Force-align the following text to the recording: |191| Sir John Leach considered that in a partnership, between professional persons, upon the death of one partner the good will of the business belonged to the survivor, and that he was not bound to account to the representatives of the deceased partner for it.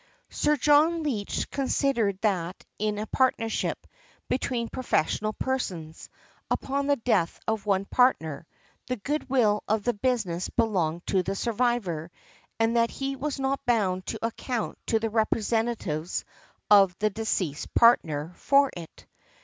|191| 0.31 0.33
Sir 0.35 0.57
John 0.57 1.03
Leach 1.03 1.49
considered 1.51 2.19
that 2.21 2.65
in 2.79 2.97
a 2.97 3.05
partnership, 3.05 3.85
between 4.29 4.67
professional 4.67 5.31
persons, 5.31 6.09
upon 6.49 6.87
the 6.87 6.95
death 6.95 7.39
of 7.47 7.67
one 7.67 7.85
partner 7.85 8.47
the 8.87 8.95
good 8.95 9.29
will 9.29 9.63
of 9.67 9.83
the 9.83 9.93
business 9.93 10.49
belonged 10.49 11.05
to 11.05 11.21
the 11.21 11.35
survivor, 11.35 12.09
and 12.59 12.77
that 12.77 12.89
he 12.89 13.15
was 13.15 13.39
not 13.39 13.63
bound 13.67 14.03
to 14.07 14.25
account 14.25 14.75
to 14.87 14.97
the 14.99 15.11
representatives 15.11 16.25
of 16.71 16.97
the 16.97 17.11
deceased 17.11 17.71
partner 17.75 18.33
for 18.37 18.71
it. 18.75 19.05